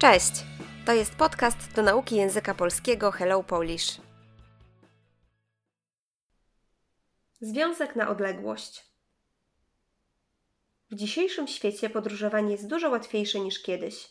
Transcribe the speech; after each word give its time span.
Cześć! 0.00 0.32
To 0.86 0.92
jest 0.92 1.14
podcast 1.14 1.72
do 1.74 1.82
nauki 1.82 2.16
języka 2.16 2.54
polskiego 2.54 3.10
Hello 3.10 3.42
Polish. 3.42 4.00
Związek 7.40 7.96
na 7.96 8.08
odległość. 8.08 8.86
W 10.90 10.94
dzisiejszym 10.94 11.48
świecie 11.48 11.90
podróżowanie 11.90 12.52
jest 12.52 12.66
dużo 12.66 12.90
łatwiejsze 12.90 13.40
niż 13.40 13.62
kiedyś. 13.62 14.08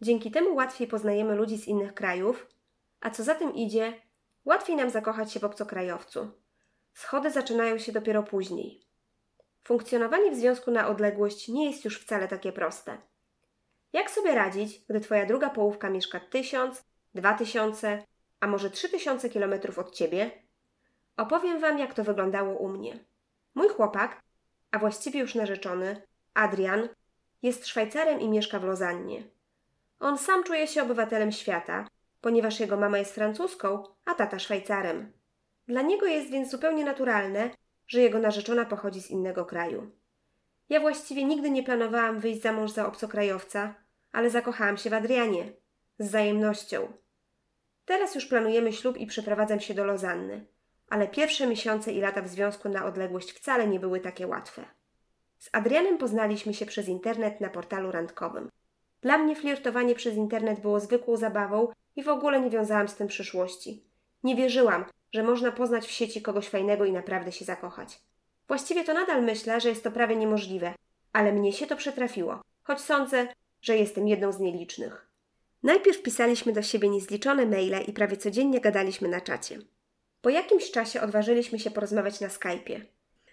Dzięki 0.00 0.30
temu 0.30 0.54
łatwiej 0.54 0.88
poznajemy 0.88 1.34
ludzi 1.34 1.58
z 1.58 1.68
innych 1.68 1.94
krajów, 1.94 2.46
a 3.00 3.10
co 3.10 3.24
za 3.24 3.34
tym 3.34 3.54
idzie, 3.54 4.00
łatwiej 4.44 4.76
nam 4.76 4.90
zakochać 4.90 5.32
się 5.32 5.40
w 5.40 5.44
obcokrajowcu. 5.44 6.30
Schody 6.94 7.30
zaczynają 7.30 7.78
się 7.78 7.92
dopiero 7.92 8.22
później. 8.22 8.80
Funkcjonowanie 9.64 10.30
w 10.30 10.36
związku 10.36 10.70
na 10.70 10.88
odległość 10.88 11.48
nie 11.48 11.70
jest 11.70 11.84
już 11.84 12.00
wcale 12.00 12.28
takie 12.28 12.52
proste. 12.52 13.13
Jak 13.94 14.10
sobie 14.10 14.34
radzić, 14.34 14.84
gdy 14.88 15.00
Twoja 15.00 15.26
druga 15.26 15.50
połówka 15.50 15.90
mieszka 15.90 16.20
tysiąc, 16.20 16.84
dwa 17.14 17.34
tysiące, 17.34 18.04
a 18.40 18.46
może 18.46 18.70
trzy 18.70 18.88
tysiące 18.88 19.30
kilometrów 19.30 19.78
od 19.78 19.94
Ciebie? 19.94 20.30
Opowiem 21.16 21.60
Wam, 21.60 21.78
jak 21.78 21.94
to 21.94 22.04
wyglądało 22.04 22.58
u 22.58 22.68
mnie. 22.68 23.04
Mój 23.54 23.68
chłopak, 23.68 24.22
a 24.70 24.78
właściwie 24.78 25.20
już 25.20 25.34
narzeczony, 25.34 26.02
Adrian, 26.34 26.88
jest 27.42 27.66
Szwajcarem 27.66 28.20
i 28.20 28.28
mieszka 28.28 28.58
w 28.58 28.64
Lozannie. 28.64 29.22
On 30.00 30.18
sam 30.18 30.44
czuje 30.44 30.66
się 30.66 30.82
obywatelem 30.82 31.32
świata, 31.32 31.88
ponieważ 32.20 32.60
jego 32.60 32.76
mama 32.76 32.98
jest 32.98 33.14
francuską, 33.14 33.84
a 34.04 34.14
tata 34.14 34.38
Szwajcarem. 34.38 35.12
Dla 35.68 35.82
niego 35.82 36.06
jest 36.06 36.30
więc 36.30 36.50
zupełnie 36.50 36.84
naturalne, 36.84 37.50
że 37.86 38.00
jego 38.00 38.18
narzeczona 38.18 38.64
pochodzi 38.64 39.02
z 39.02 39.10
innego 39.10 39.44
kraju. 39.44 39.90
Ja 40.68 40.80
właściwie 40.80 41.24
nigdy 41.24 41.50
nie 41.50 41.62
planowałam 41.62 42.20
wyjść 42.20 42.42
za 42.42 42.52
mąż 42.52 42.70
za 42.70 42.86
obcokrajowca, 42.86 43.83
ale 44.14 44.30
zakochałam 44.30 44.76
się 44.76 44.90
w 44.90 44.94
Adrianie. 44.94 45.52
Z 45.98 46.06
wzajemnością. 46.06 46.92
Teraz 47.84 48.14
już 48.14 48.26
planujemy 48.26 48.72
ślub 48.72 48.96
i 48.96 49.06
przeprowadzam 49.06 49.60
się 49.60 49.74
do 49.74 49.84
Lozanny, 49.84 50.46
ale 50.88 51.08
pierwsze 51.08 51.46
miesiące 51.46 51.92
i 51.92 52.00
lata 52.00 52.22
w 52.22 52.28
związku 52.28 52.68
na 52.68 52.84
odległość 52.84 53.32
wcale 53.32 53.68
nie 53.68 53.80
były 53.80 54.00
takie 54.00 54.26
łatwe. 54.26 54.64
Z 55.38 55.48
Adrianem 55.52 55.98
poznaliśmy 55.98 56.54
się 56.54 56.66
przez 56.66 56.88
internet 56.88 57.40
na 57.40 57.48
portalu 57.48 57.90
randkowym. 57.92 58.50
Dla 59.00 59.18
mnie 59.18 59.36
flirtowanie 59.36 59.94
przez 59.94 60.16
internet 60.16 60.60
było 60.60 60.80
zwykłą 60.80 61.16
zabawą 61.16 61.68
i 61.96 62.02
w 62.02 62.08
ogóle 62.08 62.40
nie 62.40 62.50
wiązałam 62.50 62.88
z 62.88 62.94
tym 62.94 63.08
przyszłości. 63.08 63.84
Nie 64.22 64.36
wierzyłam, 64.36 64.84
że 65.12 65.22
można 65.22 65.52
poznać 65.52 65.86
w 65.86 65.90
sieci 65.90 66.22
kogoś 66.22 66.48
fajnego 66.48 66.84
i 66.84 66.92
naprawdę 66.92 67.32
się 67.32 67.44
zakochać. 67.44 68.00
Właściwie 68.48 68.84
to 68.84 68.94
nadal 68.94 69.22
myślę, 69.22 69.60
że 69.60 69.68
jest 69.68 69.84
to 69.84 69.90
prawie 69.90 70.16
niemożliwe, 70.16 70.74
ale 71.12 71.32
mnie 71.32 71.52
się 71.52 71.66
to 71.66 71.76
przytrafiło, 71.76 72.40
choć 72.62 72.80
sądzę, 72.80 73.28
że 73.64 73.76
jestem 73.76 74.08
jedną 74.08 74.32
z 74.32 74.40
nielicznych. 74.40 75.06
Najpierw 75.62 76.02
pisaliśmy 76.02 76.52
do 76.52 76.62
siebie 76.62 76.88
niezliczone 76.88 77.46
maile 77.46 77.84
i 77.86 77.92
prawie 77.92 78.16
codziennie 78.16 78.60
gadaliśmy 78.60 79.08
na 79.08 79.20
czacie. 79.20 79.58
Po 80.22 80.30
jakimś 80.30 80.70
czasie 80.70 81.00
odważyliśmy 81.00 81.58
się 81.58 81.70
porozmawiać 81.70 82.20
na 82.20 82.28
Skype'ie. 82.28 82.80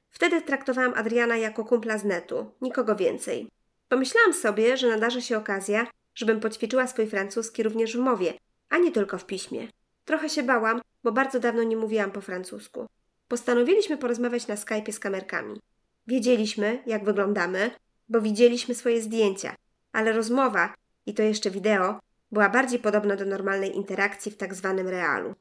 Wtedy 0.09 0.41
traktowałam 0.41 0.93
Adriana 0.93 1.37
jako 1.37 1.65
kumpla 1.65 1.97
z 1.97 2.03
netu, 2.03 2.51
nikogo 2.61 2.95
więcej. 2.95 3.49
Pomyślałam 3.89 4.33
sobie, 4.33 4.77
że 4.77 4.87
nadarzy 4.87 5.21
się 5.21 5.37
okazja, 5.37 5.87
żebym 6.15 6.39
poćwiczyła 6.39 6.87
swój 6.87 7.07
francuski 7.07 7.63
również 7.63 7.97
w 7.97 7.99
mowie, 7.99 8.33
a 8.69 8.77
nie 8.77 8.91
tylko 8.91 9.17
w 9.17 9.25
piśmie. 9.25 9.67
Trochę 10.05 10.29
się 10.29 10.43
bałam, 10.43 10.81
bo 11.03 11.11
bardzo 11.11 11.39
dawno 11.39 11.63
nie 11.63 11.77
mówiłam 11.77 12.11
po 12.11 12.21
francusku. 12.21 12.85
Postanowiliśmy 13.27 13.97
porozmawiać 13.97 14.47
na 14.47 14.55
Skype'ie 14.55 14.91
z 14.91 14.99
kamerkami. 14.99 15.59
Wiedzieliśmy, 16.07 16.83
jak 16.85 17.03
wyglądamy, 17.03 17.71
bo 18.09 18.21
widzieliśmy 18.21 18.75
swoje 18.75 19.01
zdjęcia, 19.01 19.55
ale 19.91 20.11
rozmowa, 20.11 20.73
i 21.05 21.13
to 21.13 21.23
jeszcze 21.23 21.51
wideo, 21.51 21.99
była 22.31 22.49
bardziej 22.49 22.79
podobna 22.79 23.15
do 23.15 23.25
normalnej 23.25 23.75
interakcji 23.75 24.31
w 24.31 24.37
tak 24.37 24.53
zwanym 24.53 24.87
realu. 24.87 25.35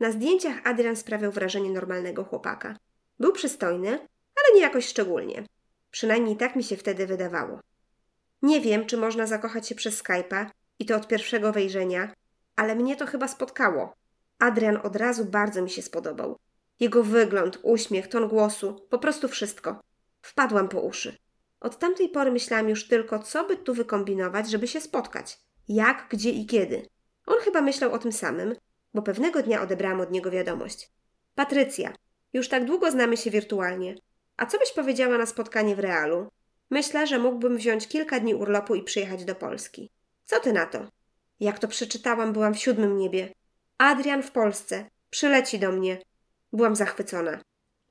Na 0.00 0.12
zdjęciach 0.12 0.60
Adrian 0.64 0.96
sprawiał 0.96 1.32
wrażenie 1.32 1.70
normalnego 1.70 2.24
chłopaka. 2.24 2.76
Był 3.20 3.32
przystojny, 3.32 3.88
ale 4.36 4.54
nie 4.54 4.60
jakoś 4.60 4.86
szczególnie. 4.86 5.44
Przynajmniej 5.90 6.36
tak 6.36 6.56
mi 6.56 6.64
się 6.64 6.76
wtedy 6.76 7.06
wydawało. 7.06 7.60
Nie 8.42 8.60
wiem, 8.60 8.86
czy 8.86 8.96
można 8.96 9.26
zakochać 9.26 9.68
się 9.68 9.74
przez 9.74 10.02
Skype'a 10.02 10.46
i 10.78 10.86
to 10.86 10.96
od 10.96 11.08
pierwszego 11.08 11.52
wejrzenia, 11.52 12.12
ale 12.56 12.74
mnie 12.74 12.96
to 12.96 13.06
chyba 13.06 13.28
spotkało. 13.28 13.94
Adrian 14.38 14.78
od 14.82 14.96
razu 14.96 15.24
bardzo 15.24 15.62
mi 15.62 15.70
się 15.70 15.82
spodobał. 15.82 16.38
Jego 16.80 17.02
wygląd, 17.02 17.58
uśmiech, 17.62 18.08
ton 18.08 18.28
głosu, 18.28 18.86
po 18.90 18.98
prostu 18.98 19.28
wszystko. 19.28 19.80
Wpadłam 20.22 20.68
po 20.68 20.80
uszy. 20.80 21.16
Od 21.60 21.78
tamtej 21.78 22.08
pory 22.08 22.32
myślałam 22.32 22.68
już 22.68 22.88
tylko, 22.88 23.18
co 23.18 23.44
by 23.44 23.56
tu 23.56 23.74
wykombinować, 23.74 24.50
żeby 24.50 24.68
się 24.68 24.80
spotkać. 24.80 25.38
Jak, 25.68 26.06
gdzie 26.10 26.30
i 26.30 26.46
kiedy. 26.46 26.88
On 27.26 27.38
chyba 27.40 27.60
myślał 27.60 27.92
o 27.92 27.98
tym 27.98 28.12
samym, 28.12 28.54
bo 28.94 29.02
pewnego 29.02 29.42
dnia 29.42 29.62
odebrałam 29.62 30.00
od 30.00 30.10
niego 30.10 30.30
wiadomość. 30.30 30.90
Patrycja, 31.34 31.92
już 32.32 32.48
tak 32.48 32.64
długo 32.64 32.90
znamy 32.90 33.16
się 33.16 33.30
wirtualnie. 33.30 33.94
A 34.36 34.46
co 34.46 34.58
byś 34.58 34.72
powiedziała 34.72 35.18
na 35.18 35.26
spotkanie 35.26 35.76
w 35.76 35.78
realu? 35.78 36.28
Myślę, 36.70 37.06
że 37.06 37.18
mógłbym 37.18 37.56
wziąć 37.56 37.88
kilka 37.88 38.20
dni 38.20 38.34
urlopu 38.34 38.74
i 38.74 38.82
przyjechać 38.82 39.24
do 39.24 39.34
Polski. 39.34 39.90
Co 40.24 40.40
ty 40.40 40.52
na 40.52 40.66
to? 40.66 40.86
Jak 41.40 41.58
to 41.58 41.68
przeczytałam, 41.68 42.32
byłam 42.32 42.54
w 42.54 42.58
siódmym 42.58 42.96
niebie. 42.96 43.34
Adrian 43.78 44.22
w 44.22 44.30
Polsce. 44.30 44.90
Przyleci 45.10 45.58
do 45.58 45.72
mnie. 45.72 45.98
Byłam 46.52 46.76
zachwycona. 46.76 47.40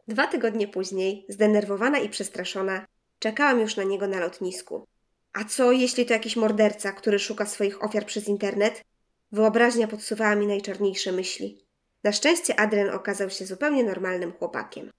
Dwa 0.07 0.28
tygodnie 0.28 0.67
później, 0.67 1.25
zdenerwowana 1.29 1.99
i 1.99 2.09
przestraszona, 2.09 2.85
czekałam 3.19 3.59
już 3.59 3.75
na 3.75 3.83
niego 3.83 4.07
na 4.07 4.19
lotnisku. 4.19 4.88
A 5.33 5.44
co, 5.44 5.72
jeśli 5.72 6.05
to 6.05 6.13
jakiś 6.13 6.35
morderca, 6.35 6.91
który 6.91 7.19
szuka 7.19 7.45
swoich 7.45 7.83
ofiar 7.83 8.05
przez 8.05 8.28
internet? 8.28 8.83
Wyobraźnia 9.31 9.88
podsuwała 9.88 10.35
mi 10.35 10.47
najczarniejsze 10.47 11.11
myśli. 11.11 11.66
Na 12.03 12.11
szczęście 12.11 12.59
Adrian 12.59 12.89
okazał 12.89 13.29
się 13.29 13.45
zupełnie 13.45 13.83
normalnym 13.83 14.31
chłopakiem. 14.31 14.91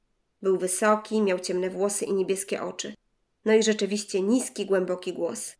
Był 0.42 0.58
wysoki, 0.58 1.22
miał 1.22 1.38
ciemne 1.38 1.70
włosy 1.70 2.04
i 2.04 2.12
niebieskie 2.12 2.62
oczy. 2.62 2.94
No 3.44 3.52
i 3.52 3.62
rzeczywiście 3.62 4.22
niski, 4.22 4.66
głęboki 4.66 5.12
głos. 5.12 5.56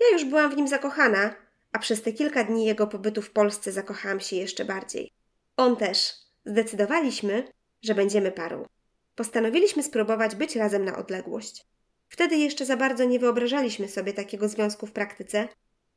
Ja 0.00 0.06
już 0.12 0.24
byłam 0.24 0.50
w 0.50 0.56
nim 0.56 0.68
zakochana, 0.68 1.34
a 1.72 1.78
przez 1.78 2.02
te 2.02 2.12
kilka 2.12 2.44
dni 2.44 2.64
jego 2.64 2.86
pobytu 2.86 3.22
w 3.22 3.30
Polsce 3.30 3.72
zakochałam 3.72 4.20
się 4.20 4.36
jeszcze 4.36 4.64
bardziej. 4.64 5.12
On 5.56 5.76
też. 5.76 6.12
Zdecydowaliśmy, 6.44 7.52
że 7.82 7.94
będziemy 7.94 8.32
parą. 8.32 8.66
Postanowiliśmy 9.14 9.82
spróbować 9.82 10.36
być 10.36 10.56
razem 10.56 10.84
na 10.84 10.98
odległość. 10.98 11.64
Wtedy 12.12 12.36
jeszcze 12.36 12.66
za 12.66 12.76
bardzo 12.76 13.04
nie 13.04 13.18
wyobrażaliśmy 13.18 13.88
sobie 13.88 14.12
takiego 14.12 14.48
związku 14.48 14.86
w 14.86 14.92
praktyce, 14.92 15.48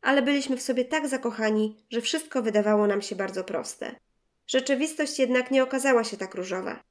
ale 0.01 0.21
byliśmy 0.21 0.57
w 0.57 0.61
sobie 0.61 0.85
tak 0.85 1.07
zakochani, 1.07 1.77
że 1.89 2.01
wszystko 2.01 2.41
wydawało 2.41 2.87
nam 2.87 3.01
się 3.01 3.15
bardzo 3.15 3.43
proste. 3.43 3.95
Rzeczywistość 4.47 5.19
jednak 5.19 5.51
nie 5.51 5.63
okazała 5.63 6.03
się 6.03 6.17
tak 6.17 6.35
różowa. 6.35 6.83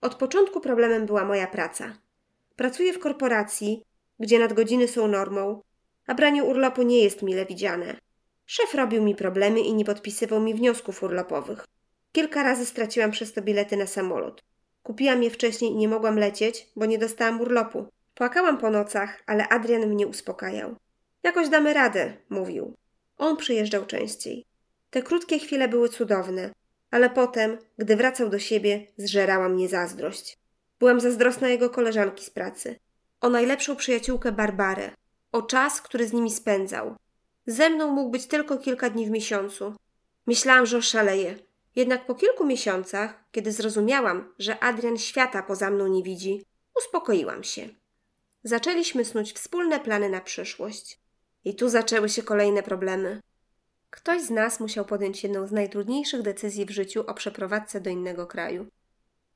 Od 0.00 0.14
początku 0.14 0.60
problemem 0.60 1.06
była 1.06 1.24
moja 1.24 1.46
praca. 1.46 1.98
Pracuję 2.56 2.92
w 2.92 2.98
korporacji, 2.98 3.82
gdzie 4.20 4.38
nadgodziny 4.38 4.88
są 4.88 5.08
normą, 5.08 5.62
a 6.06 6.14
branie 6.14 6.44
urlopu 6.44 6.82
nie 6.82 7.02
jest 7.04 7.22
mile 7.22 7.46
widziane. 7.46 7.96
Szef 8.46 8.74
robił 8.74 9.02
mi 9.02 9.14
problemy 9.14 9.60
i 9.60 9.74
nie 9.74 9.84
podpisywał 9.84 10.40
mi 10.40 10.54
wniosków 10.54 11.02
urlopowych. 11.02 11.64
Kilka 12.12 12.42
razy 12.42 12.66
straciłam 12.66 13.10
przez 13.10 13.32
to 13.32 13.42
bilety 13.42 13.76
na 13.76 13.86
samolot. 13.86 14.44
Kupiłam 14.82 15.22
je 15.22 15.30
wcześniej 15.30 15.70
i 15.70 15.76
nie 15.76 15.88
mogłam 15.88 16.18
lecieć, 16.18 16.68
bo 16.76 16.86
nie 16.86 16.98
dostałam 16.98 17.40
urlopu. 17.40 17.95
Płakałam 18.16 18.58
po 18.58 18.70
nocach, 18.70 19.22
ale 19.26 19.48
Adrian 19.48 19.86
mnie 19.86 20.06
uspokajał. 20.06 20.76
Jakoś 21.22 21.48
damy 21.48 21.74
radę, 21.74 22.16
mówił. 22.28 22.74
On 23.18 23.36
przyjeżdżał 23.36 23.86
częściej. 23.86 24.44
Te 24.90 25.02
krótkie 25.02 25.38
chwile 25.38 25.68
były 25.68 25.88
cudowne, 25.88 26.50
ale 26.90 27.10
potem, 27.10 27.58
gdy 27.78 27.96
wracał 27.96 28.28
do 28.28 28.38
siebie, 28.38 28.86
zżerała 28.98 29.48
mnie 29.48 29.68
zazdrość. 29.68 30.38
Byłam 30.78 31.00
zazdrosna 31.00 31.48
jego 31.48 31.70
koleżanki 31.70 32.24
z 32.24 32.30
pracy. 32.30 32.76
O 33.20 33.28
najlepszą 33.28 33.76
przyjaciółkę 33.76 34.32
Barbarę. 34.32 34.90
O 35.32 35.42
czas, 35.42 35.82
który 35.82 36.08
z 36.08 36.12
nimi 36.12 36.30
spędzał. 36.30 36.96
Ze 37.46 37.70
mną 37.70 37.88
mógł 37.92 38.10
być 38.10 38.26
tylko 38.26 38.58
kilka 38.58 38.90
dni 38.90 39.06
w 39.06 39.10
miesiącu. 39.10 39.74
Myślałam, 40.26 40.66
że 40.66 40.76
oszaleję. 40.76 41.38
Jednak 41.76 42.06
po 42.06 42.14
kilku 42.14 42.46
miesiącach, 42.46 43.24
kiedy 43.32 43.52
zrozumiałam, 43.52 44.34
że 44.38 44.58
Adrian 44.58 44.98
świata 44.98 45.42
poza 45.42 45.70
mną 45.70 45.86
nie 45.86 46.02
widzi, 46.02 46.44
uspokoiłam 46.76 47.44
się. 47.44 47.68
Zaczęliśmy 48.46 49.04
snuć 49.04 49.32
wspólne 49.32 49.80
plany 49.80 50.08
na 50.08 50.20
przyszłość. 50.20 51.00
I 51.44 51.54
tu 51.54 51.68
zaczęły 51.68 52.08
się 52.08 52.22
kolejne 52.22 52.62
problemy. 52.62 53.20
Ktoś 53.90 54.22
z 54.22 54.30
nas 54.30 54.60
musiał 54.60 54.84
podjąć 54.84 55.22
jedną 55.22 55.46
z 55.46 55.52
najtrudniejszych 55.52 56.22
decyzji 56.22 56.66
w 56.66 56.70
życiu 56.70 57.04
o 57.06 57.14
przeprowadzce 57.14 57.80
do 57.80 57.90
innego 57.90 58.26
kraju. 58.26 58.66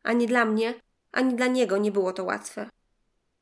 Ani 0.03 0.27
dla 0.27 0.45
mnie, 0.45 0.75
ani 1.13 1.35
dla 1.35 1.47
niego 1.47 1.79
nie 1.79 1.93
było 1.93 2.13
to 2.13 2.25
łatwe. 2.25 2.71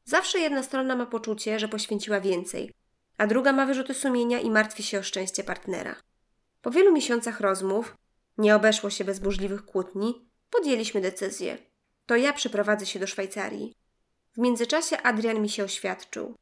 Zawsze 0.04 0.38
jedna 0.38 0.62
strona 0.62 0.96
ma 0.96 1.06
poczucie, 1.06 1.58
że 1.58 1.68
poświęciła 1.68 2.20
więcej, 2.20 2.74
a 3.18 3.26
druga 3.26 3.52
ma 3.52 3.66
wyrzuty 3.66 3.94
sumienia 3.94 4.40
i 4.40 4.50
martwi 4.50 4.82
się 4.82 4.98
o 4.98 5.02
szczęście 5.02 5.44
partnera. 5.44 5.96
Po 6.62 6.70
wielu 6.70 6.92
miesiącach 6.92 7.40
rozmów, 7.40 7.96
nie 8.38 8.56
obeszło 8.56 8.90
się 8.90 9.04
bez 9.04 9.18
burzliwych 9.18 9.64
kłótni, 9.64 10.28
podjęliśmy 10.50 11.00
decyzję. 11.00 11.58
To 12.06 12.16
ja 12.16 12.32
przeprowadzę 12.32 12.86
się 12.86 12.98
do 12.98 13.06
Szwajcarii. 13.06 13.74
W 14.34 14.38
międzyczasie 14.38 15.02
Adrian 15.02 15.42
mi 15.42 15.48
się 15.48 15.64
oświadczył. 15.64 16.34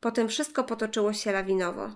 Potem 0.00 0.28
wszystko 0.28 0.64
potoczyło 0.64 1.12
się 1.12 1.32
lawinowo. 1.32 1.90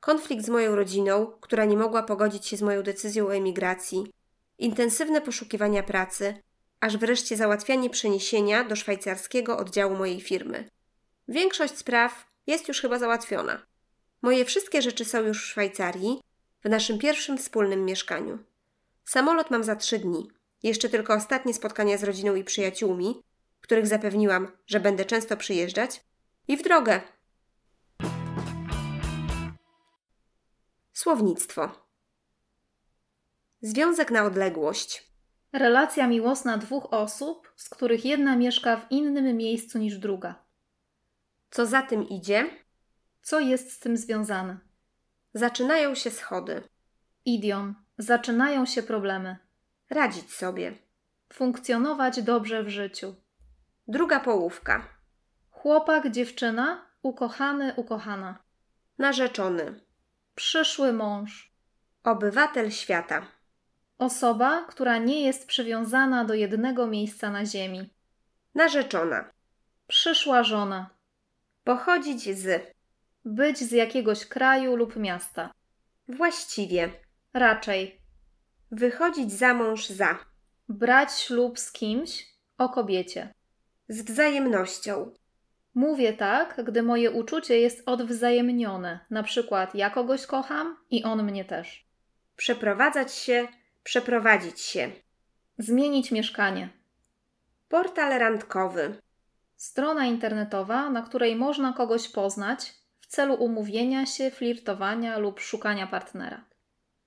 konflikt 0.00 0.44
z 0.44 0.48
moją 0.48 0.76
rodziną, 0.76 1.32
która 1.40 1.64
nie 1.64 1.76
mogła 1.76 2.02
pogodzić 2.02 2.46
się 2.46 2.56
z 2.56 2.62
moją 2.62 2.82
decyzją 2.82 3.26
o 3.26 3.34
emigracji, 3.34 4.12
intensywne 4.58 5.20
poszukiwania 5.20 5.82
pracy, 5.82 6.42
aż 6.80 6.96
wreszcie 6.96 7.36
załatwianie 7.36 7.90
przeniesienia 7.90 8.64
do 8.64 8.76
szwajcarskiego 8.76 9.58
oddziału 9.58 9.96
mojej 9.96 10.20
firmy. 10.20 10.68
Większość 11.28 11.78
spraw 11.78 12.26
jest 12.46 12.68
już 12.68 12.80
chyba 12.80 12.98
załatwiona. 12.98 13.62
Moje 14.22 14.44
wszystkie 14.44 14.82
rzeczy 14.82 15.04
są 15.04 15.20
już 15.20 15.42
w 15.42 15.46
Szwajcarii, 15.46 16.20
w 16.64 16.68
naszym 16.68 16.98
pierwszym 16.98 17.38
wspólnym 17.38 17.84
mieszkaniu. 17.84 18.38
Samolot 19.04 19.50
mam 19.50 19.64
za 19.64 19.76
trzy 19.76 19.98
dni. 19.98 20.28
Jeszcze 20.62 20.88
tylko 20.88 21.14
ostatnie 21.14 21.54
spotkania 21.54 21.98
z 21.98 22.04
rodziną 22.04 22.34
i 22.34 22.44
przyjaciółmi, 22.44 23.22
których 23.66 23.86
zapewniłam, 23.86 24.52
że 24.66 24.80
będę 24.80 25.04
często 25.04 25.36
przyjeżdżać, 25.36 26.04
i 26.48 26.56
w 26.56 26.62
drogę. 26.62 27.00
Słownictwo. 30.92 31.70
Związek 33.60 34.10
na 34.10 34.24
odległość. 34.24 35.12
Relacja 35.52 36.06
miłosna 36.06 36.58
dwóch 36.58 36.92
osób, 36.92 37.52
z 37.56 37.68
których 37.68 38.04
jedna 38.04 38.36
mieszka 38.36 38.76
w 38.76 38.92
innym 38.92 39.36
miejscu 39.36 39.78
niż 39.78 39.98
druga. 39.98 40.44
Co 41.50 41.66
za 41.66 41.82
tym 41.82 42.08
idzie? 42.08 42.50
Co 43.22 43.40
jest 43.40 43.72
z 43.72 43.78
tym 43.78 43.96
związane? 43.96 44.58
Zaczynają 45.34 45.94
się 45.94 46.10
schody. 46.10 46.62
Idiom. 47.24 47.74
Zaczynają 47.98 48.66
się 48.66 48.82
problemy. 48.82 49.36
Radzić 49.90 50.32
sobie. 50.32 50.78
Funkcjonować 51.32 52.22
dobrze 52.22 52.64
w 52.64 52.68
życiu. 52.68 53.25
Druga 53.88 54.20
połówka. 54.20 54.88
Chłopak, 55.50 56.10
dziewczyna, 56.10 56.86
ukochany, 57.02 57.74
ukochana. 57.76 58.38
Narzeczony. 58.98 59.80
Przyszły 60.34 60.92
mąż. 60.92 61.52
Obywatel 62.04 62.70
świata. 62.70 63.26
Osoba, 63.98 64.64
która 64.68 64.98
nie 64.98 65.24
jest 65.24 65.46
przywiązana 65.46 66.24
do 66.24 66.34
jednego 66.34 66.86
miejsca 66.86 67.30
na 67.30 67.46
ziemi. 67.46 67.90
Narzeczona. 68.54 69.30
Przyszła 69.86 70.42
żona. 70.42 70.90
Pochodzić 71.64 72.38
z. 72.38 72.74
Być 73.24 73.58
z 73.58 73.72
jakiegoś 73.72 74.26
kraju 74.26 74.76
lub 74.76 74.96
miasta. 74.96 75.52
Właściwie. 76.08 76.90
Raczej. 77.34 78.00
Wychodzić 78.70 79.32
za 79.32 79.54
mąż 79.54 79.88
za. 79.88 80.18
Brać 80.68 81.12
ślub 81.12 81.58
z 81.58 81.72
kimś 81.72 82.26
o 82.58 82.68
kobiecie. 82.68 83.34
Z 83.88 84.02
wzajemnością. 84.02 85.12
Mówię 85.74 86.12
tak, 86.12 86.64
gdy 86.64 86.82
moje 86.82 87.10
uczucie 87.10 87.60
jest 87.60 87.82
odwzajemnione. 87.86 89.00
Na 89.10 89.22
przykład 89.22 89.74
ja 89.74 89.90
kogoś 89.90 90.26
kocham 90.26 90.76
i 90.90 91.04
on 91.04 91.22
mnie 91.22 91.44
też. 91.44 91.86
Przeprowadzać 92.36 93.14
się, 93.14 93.48
przeprowadzić 93.84 94.60
się. 94.60 94.90
Zmienić 95.58 96.12
mieszkanie. 96.12 96.68
Portal 97.68 98.18
randkowy. 98.18 98.96
Strona 99.56 100.06
internetowa, 100.06 100.90
na 100.90 101.02
której 101.02 101.36
można 101.36 101.72
kogoś 101.72 102.08
poznać 102.08 102.74
w 103.00 103.06
celu 103.06 103.34
umówienia 103.34 104.06
się, 104.06 104.30
flirtowania 104.30 105.18
lub 105.18 105.40
szukania 105.40 105.86
partnera. 105.86 106.44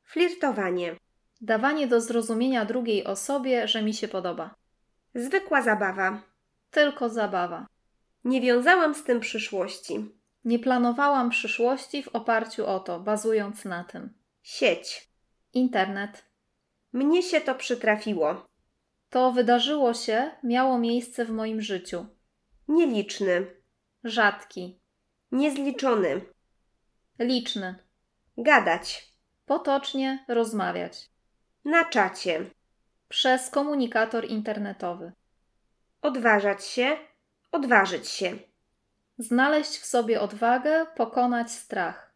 Flirtowanie. 0.03 0.95
Dawanie 1.41 1.87
do 1.87 2.01
zrozumienia 2.01 2.65
drugiej 2.65 3.05
osobie, 3.05 3.67
że 3.67 3.81
mi 3.83 3.93
się 3.93 4.07
podoba. 4.07 4.55
Zwykła 5.15 5.61
zabawa. 5.61 6.28
Tylko 6.71 7.09
zabawa. 7.09 7.67
Nie 8.23 8.41
wiązałam 8.41 8.95
z 8.95 9.03
tym 9.03 9.19
przyszłości. 9.19 10.11
Nie 10.45 10.59
planowałam 10.59 11.29
przyszłości 11.29 12.03
w 12.03 12.07
oparciu 12.07 12.65
o 12.67 12.79
to, 12.79 12.99
bazując 12.99 13.65
na 13.65 13.83
tym. 13.83 14.13
Sieć. 14.43 15.09
Internet. 15.53 16.25
Mnie 16.93 17.23
się 17.23 17.41
to 17.41 17.55
przytrafiło. 17.55 18.45
To 19.09 19.31
wydarzyło 19.31 19.93
się, 19.93 20.31
miało 20.43 20.79
miejsce 20.79 21.25
w 21.25 21.29
moim 21.29 21.61
życiu. 21.61 22.05
Nieliczny. 22.67 23.47
Rzadki. 24.03 24.79
Niezliczony. 25.31 26.21
Liczny. 27.19 27.75
Gadać. 28.37 29.13
Potocznie 29.45 30.25
rozmawiać. 30.27 31.09
Na 31.65 31.85
czacie. 31.85 32.51
Przez 33.07 33.49
komunikator 33.49 34.25
internetowy. 34.25 35.11
Odważać 36.01 36.65
się. 36.65 36.97
Odważyć 37.51 38.07
się. 38.07 38.37
Znaleźć 39.17 39.77
w 39.77 39.85
sobie 39.85 40.21
odwagę, 40.21 40.85
pokonać 40.95 41.51
strach. 41.51 42.13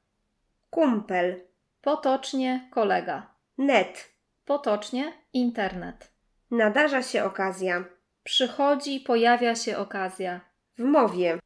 Kumpel. 0.69 1.41
Potocznie 1.81 2.69
kolega. 2.71 3.35
Net. 3.57 4.09
Potocznie 4.45 5.13
internet. 5.33 6.12
Nadarza 6.51 7.03
się 7.03 7.24
okazja. 7.24 7.85
Przychodzi, 8.24 9.00
pojawia 9.00 9.56
się 9.56 9.77
okazja. 9.77 10.41
W 10.77 10.83
mowie. 10.83 11.39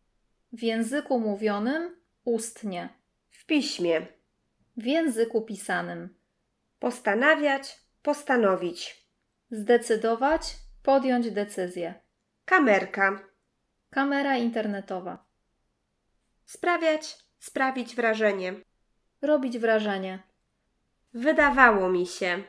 W 0.52 0.64
języku 0.64 1.20
mówionym 1.20 1.96
ustnie. 2.24 2.90
W 3.30 3.46
piśmie. 3.46 4.08
W 4.78 4.86
języku 4.86 5.42
pisanym. 5.42 6.16
Postanawiać. 6.80 7.80
Postanowić. 8.02 9.08
Zdecydować, 9.52 10.56
podjąć 10.84 11.32
decyzję. 11.32 12.07
Kamerka. 12.48 13.20
Kamera 13.90 14.38
internetowa. 14.38 15.26
Sprawiać. 16.46 17.18
Sprawić 17.40 17.96
wrażenie. 17.96 18.54
Robić 19.22 19.58
wrażenie. 19.58 20.24
Wydawało 21.14 21.90
mi 21.90 22.06
się. 22.06 22.44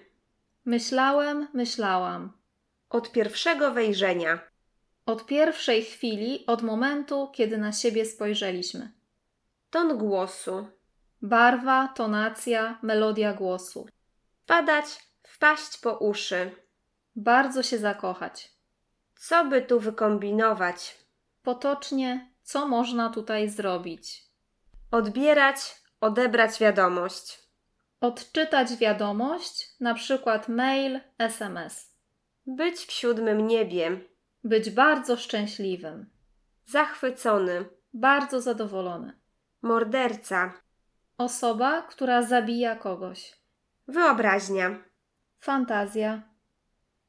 Myślałem, 0.64 1.48
myślałam. 1.54 2.32
Od 2.90 3.12
pierwszego 3.12 3.72
wejrzenia. 3.72 4.38
Od 5.06 5.26
pierwszej 5.26 5.84
chwili, 5.84 6.46
od 6.46 6.62
momentu, 6.62 7.30
kiedy 7.34 7.58
na 7.58 7.72
siebie 7.72 8.04
spojrzeliśmy. 8.04 8.92
Ton 9.70 9.98
głosu. 9.98 10.68
Barwa, 11.22 11.88
tonacja, 11.88 12.78
melodia 12.82 13.32
głosu. 13.32 13.88
Padać. 14.46 14.86
Wpaść 15.22 15.78
po 15.78 15.98
uszy. 15.98 16.50
Bardzo 17.16 17.62
się 17.62 17.78
zakochać. 17.78 18.57
Co 19.19 19.44
by 19.44 19.62
tu 19.62 19.81
wykombinować? 19.81 20.99
Potocznie, 21.43 22.31
co 22.43 22.69
można 22.69 23.11
tutaj 23.11 23.49
zrobić? 23.49 24.25
Odbierać. 24.91 25.56
Odebrać 26.01 26.58
wiadomość. 26.60 27.39
Odczytać 28.01 28.77
wiadomość, 28.77 29.77
na 29.81 29.94
przykład 29.94 30.48
mail, 30.48 31.01
SMS. 31.19 31.94
Być 32.46 32.77
w 32.77 32.93
siódmym 32.93 33.46
niebie. 33.46 34.01
Być 34.44 34.70
bardzo 34.70 35.17
szczęśliwym. 35.17 36.10
Zachwycony. 36.67 37.65
Bardzo 37.94 38.41
zadowolony. 38.41 39.19
Morderca. 39.63 40.53
Osoba, 41.19 41.82
która 41.82 42.22
zabija 42.22 42.77
kogoś. 42.77 43.37
Wyobraźnia. 43.89 44.84
Fantazja. 45.39 46.22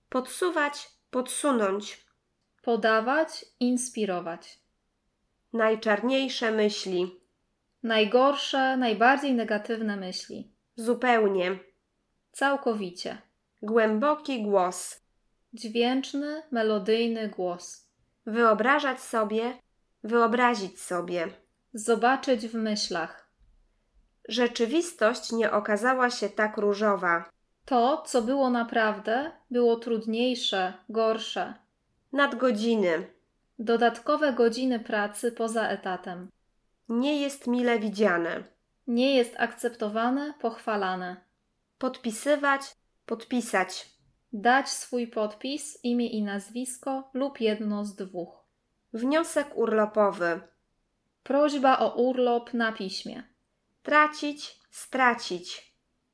Podsuwać. 0.10 0.99
Podsunąć. 1.12 2.06
Podawać, 2.64 3.46
inspirować. 3.60 4.60
Najczarniejsze 5.54 6.52
myśli. 6.52 7.20
Najgorsze, 7.84 8.78
najbardziej 8.78 9.34
negatywne 9.34 9.98
myśli. 9.98 10.52
Zupełnie. 10.76 11.60
Całkowicie. 12.32 13.22
Głęboki 13.62 14.44
głos. 14.44 15.02
Dźwięczny, 15.54 16.44
melodyjny 16.52 17.30
głos. 17.30 17.88
Wyobrażać 18.26 19.02
sobie. 19.02 19.54
Wyobrazić 20.04 20.82
sobie. 20.82 21.28
Zobaczyć 21.74 22.48
w 22.48 22.54
myślach. 22.54 23.30
Rzeczywistość 24.28 25.32
nie 25.32 25.52
okazała 25.52 26.10
się 26.10 26.30
tak 26.30 26.58
różowa. 26.58 27.30
To, 27.70 28.04
co 28.06 28.22
było 28.22 28.50
naprawdę, 28.50 29.32
było 29.52 29.76
trudniejsze, 29.76 30.74
gorsze. 30.90 31.54
Nadgodziny. 32.12 33.08
Dodatkowe 33.60 34.34
godziny 34.34 34.80
pracy 34.80 35.32
poza 35.32 35.68
etatem. 35.68 36.30
Nie 36.90 37.22
jest 37.22 37.48
mile 37.48 37.80
widziane. 37.80 38.44
Nie 38.88 39.16
jest 39.16 39.36
akceptowane, 39.38 40.34
pochwalane. 40.42 41.18
Podpisywać. 41.78 42.62
Podpisać. 43.06 43.90
Dać 44.34 44.70
swój 44.70 45.08
podpis, 45.08 45.80
imię 45.84 46.08
i 46.08 46.24
nazwisko 46.24 47.10
lub 47.14 47.42
jedno 47.42 47.86
z 47.86 47.96
dwóch. 47.96 48.46
Wniosek 48.94 49.58
urlopowy. 49.58 50.40
Prośba 51.24 51.80
o 51.80 51.96
urlop 51.96 52.54
na 52.54 52.72
piśmie. 52.72 53.24
Tracić. 53.84 54.60
Stracić. 54.70 55.69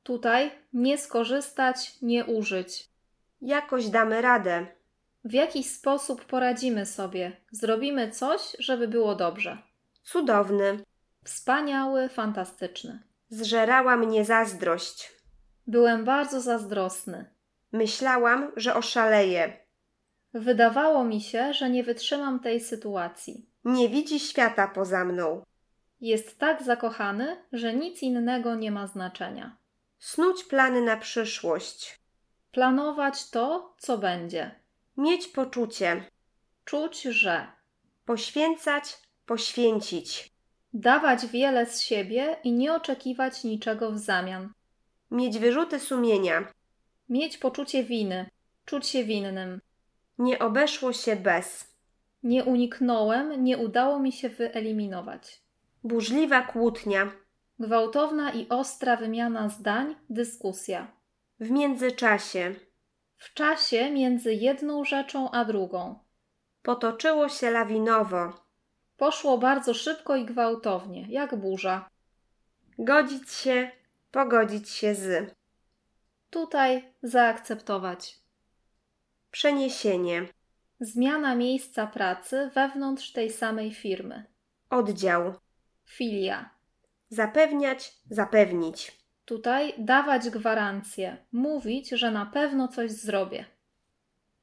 Tutaj 0.06 0.50
nie 0.72 0.98
skorzystać, 0.98 2.02
nie 2.02 2.24
użyć. 2.24 2.88
Jakoś 3.40 3.88
damy 3.88 4.22
radę. 4.22 4.66
W 5.24 5.32
jakiś 5.32 5.70
sposób 5.70 6.24
poradzimy 6.24 6.86
sobie, 6.86 7.32
zrobimy 7.50 8.10
coś, 8.10 8.40
żeby 8.58 8.88
było 8.88 9.14
dobrze. 9.14 9.58
Cudowny. 10.02 10.84
Wspaniały, 11.24 12.08
fantastyczny. 12.08 13.02
Zżerała 13.28 13.96
mnie 13.96 14.24
zazdrość. 14.24 15.12
Byłem 15.66 16.04
bardzo 16.04 16.40
zazdrosny. 16.40 17.30
Myślałam, 17.72 18.52
że 18.56 18.74
oszaleję. 18.74 19.52
Wydawało 20.34 21.04
mi 21.04 21.20
się, 21.20 21.54
że 21.54 21.70
nie 21.70 21.84
wytrzymam 21.84 22.40
tej 22.40 22.60
sytuacji. 22.60 23.46
Nie 23.64 23.88
widzi 23.88 24.20
świata 24.20 24.68
poza 24.68 25.04
mną. 25.04 25.42
Jest 26.00 26.38
tak 26.38 26.62
zakochany, 26.62 27.36
że 27.52 27.74
nic 27.74 28.02
innego 28.02 28.54
nie 28.54 28.70
ma 28.70 28.86
znaczenia. 28.86 29.56
Snuć 29.98 30.44
plany 30.44 30.82
na 30.82 30.96
przyszłość. 30.96 32.00
Planować 32.52 33.30
to, 33.30 33.74
co 33.78 33.98
będzie. 33.98 34.60
Mieć 34.96 35.28
poczucie. 35.28 36.04
Czuć, 36.64 37.02
że. 37.02 37.46
Poświęcać, 38.04 38.98
poświęcić. 39.26 40.32
Dawać 40.74 41.26
wiele 41.26 41.66
z 41.66 41.80
siebie 41.80 42.36
i 42.44 42.52
nie 42.52 42.74
oczekiwać 42.74 43.44
niczego 43.44 43.92
w 43.92 43.98
zamian. 43.98 44.52
Mieć 45.10 45.38
wyrzuty 45.38 45.80
sumienia. 45.80 46.52
Mieć 47.08 47.38
poczucie 47.38 47.84
winy. 47.84 48.30
Czuć 48.64 48.86
się 48.86 49.04
winnym. 49.04 49.60
Nie 50.18 50.38
obeszło 50.38 50.92
się 50.92 51.16
bez. 51.16 51.76
Nie 52.22 52.44
uniknąłem, 52.44 53.44
nie 53.44 53.58
udało 53.58 54.00
mi 54.00 54.12
się 54.12 54.28
wyeliminować. 54.28 55.42
Burzliwa 55.84 56.42
kłótnia. 56.42 57.10
Gwałtowna 57.58 58.32
i 58.32 58.48
ostra 58.48 58.96
wymiana 58.96 59.48
zdań, 59.48 59.96
dyskusja. 60.10 60.92
W 61.40 61.50
międzyczasie. 61.50 62.54
W 63.16 63.34
czasie 63.34 63.90
między 63.90 64.34
jedną 64.34 64.84
rzeczą 64.84 65.30
a 65.30 65.44
drugą. 65.44 65.98
Potoczyło 66.62 67.28
się 67.28 67.50
lawinowo. 67.50 68.32
Poszło 68.96 69.38
bardzo 69.38 69.74
szybko 69.74 70.16
i 70.16 70.24
gwałtownie, 70.24 71.06
jak 71.08 71.36
burza. 71.36 71.88
Godzić 72.78 73.30
się, 73.30 73.70
pogodzić 74.10 74.70
się 74.70 74.94
z. 74.94 75.34
Tutaj 76.30 76.92
zaakceptować. 77.02 78.20
Przeniesienie. 79.30 80.28
Zmiana 80.80 81.34
miejsca 81.34 81.86
pracy 81.86 82.50
wewnątrz 82.54 83.12
tej 83.12 83.32
samej 83.32 83.74
firmy. 83.74 84.24
Oddział. 84.70 85.34
Filia. 85.84 86.55
Zapewniać, 87.08 87.92
zapewnić. 88.10 88.92
Tutaj 89.24 89.74
dawać 89.78 90.30
gwarancję, 90.30 91.16
mówić, 91.32 91.88
że 91.90 92.10
na 92.10 92.26
pewno 92.26 92.68
coś 92.68 92.90
zrobię. 92.90 93.44